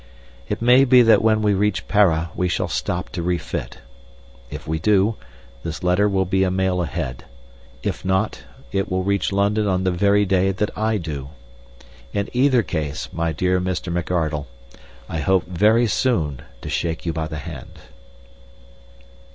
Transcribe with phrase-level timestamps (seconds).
[0.49, 3.81] It may be that when we reach Para we shall stop to refit.
[4.49, 5.15] If we do,
[5.61, 7.25] this letter will be a mail ahead.
[7.83, 8.41] If not,
[8.71, 11.29] it will reach London on the very day that I do.
[12.13, 13.93] In either case, my dear Mr.
[13.93, 14.47] McArdle,
[15.07, 17.77] I hope very soon to shake you by the hand.